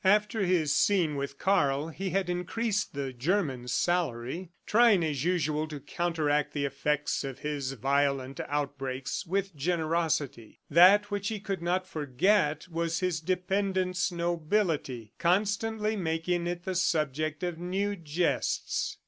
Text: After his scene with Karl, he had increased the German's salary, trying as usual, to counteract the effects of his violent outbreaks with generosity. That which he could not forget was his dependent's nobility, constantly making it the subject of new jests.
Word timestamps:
After 0.03 0.43
his 0.47 0.75
scene 0.75 1.15
with 1.15 1.37
Karl, 1.37 1.89
he 1.89 2.09
had 2.09 2.27
increased 2.27 2.95
the 2.95 3.13
German's 3.13 3.71
salary, 3.71 4.49
trying 4.65 5.05
as 5.05 5.23
usual, 5.23 5.67
to 5.67 5.79
counteract 5.79 6.53
the 6.53 6.65
effects 6.65 7.23
of 7.23 7.37
his 7.41 7.73
violent 7.73 8.39
outbreaks 8.47 9.27
with 9.27 9.55
generosity. 9.55 10.59
That 10.71 11.11
which 11.11 11.27
he 11.27 11.39
could 11.39 11.61
not 11.61 11.85
forget 11.85 12.67
was 12.67 13.01
his 13.01 13.19
dependent's 13.21 14.11
nobility, 14.11 15.13
constantly 15.19 15.95
making 15.95 16.47
it 16.47 16.63
the 16.63 16.73
subject 16.73 17.43
of 17.43 17.59
new 17.59 17.95
jests. 17.95 18.97